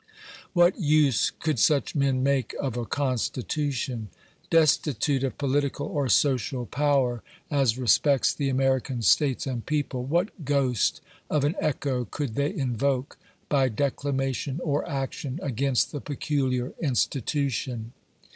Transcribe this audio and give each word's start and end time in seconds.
What 0.53 0.79
use 0.79 1.29
could 1.29 1.59
such 1.59 1.93
men 1.93 2.23
make 2.23 2.55
of 2.59 2.75
a. 2.75 2.85
Con 2.87 3.17
stitution? 3.17 4.07
Destitute 4.49 5.23
of 5.23 5.37
political 5.37 5.85
or 5.85 6.09
social 6.09 6.65
power, 6.65 7.21
as 7.51 7.77
respects 7.77 8.31
2* 8.31 8.37
14 8.49 8.49
A 8.49 8.53
VOICE 8.53 8.57
FROM 8.57 8.65
HABFIR'S 8.65 8.85
FERRY. 8.87 8.91
the 8.97 8.97
American 9.29 9.33
States 9.35 9.45
and 9.53 9.65
people, 9.67 10.03
what 10.05 10.43
ghost 10.43 11.01
of 11.29 11.43
an 11.43 11.53
echo 11.59 12.05
could 12.05 12.33
they 12.33 12.51
invoke, 12.51 13.19
by 13.47 13.69
declamation 13.69 14.59
or 14.63 14.89
action, 14.89 15.39
'against 15.43 15.91
the 15.91 16.01
peculiar• 16.01 16.69
institution? 16.79 17.93